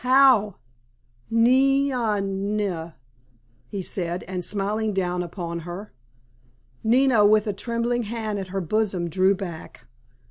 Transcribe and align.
"How, 0.01 0.55
Nee 1.29 1.91
ah 1.91 2.19
nah," 2.23 2.93
he 3.67 3.83
said, 3.83 4.23
and 4.23 4.43
smiled 4.43 4.95
down 4.95 5.21
upon 5.21 5.59
her. 5.59 5.93
Nina, 6.83 7.23
with 7.23 7.45
a 7.45 7.53
trembling 7.53 8.01
hand 8.09 8.39
at 8.39 8.47
her 8.47 8.61
bosom, 8.61 9.11
drew 9.11 9.35
back. 9.35 9.85